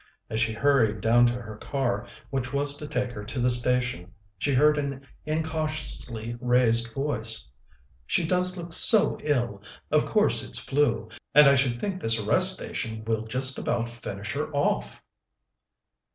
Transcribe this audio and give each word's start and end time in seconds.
As 0.31 0.39
she 0.41 0.53
hurried 0.53 0.99
down 0.99 1.27
to 1.27 1.39
her 1.39 1.57
car, 1.57 2.07
which 2.31 2.51
was 2.51 2.75
to 2.77 2.87
take 2.87 3.11
her 3.11 3.23
to 3.25 3.39
the 3.39 3.51
station, 3.51 4.11
she 4.39 4.51
heard 4.51 4.79
an 4.79 5.05
incautiously 5.27 6.35
raised 6.41 6.91
voice: 6.95 7.45
"She 8.07 8.25
does 8.25 8.57
look 8.57 8.73
so 8.73 9.19
ill! 9.21 9.61
Of 9.91 10.07
course 10.07 10.41
it's 10.43 10.57
flu, 10.57 11.09
and 11.35 11.45
I 11.47 11.53
should 11.53 11.79
think 11.79 12.01
this 12.01 12.17
rest 12.19 12.53
station 12.55 13.05
will 13.05 13.25
just 13.27 13.59
about 13.59 13.89
finish 13.91 14.33
her 14.33 14.49
off." 14.55 15.03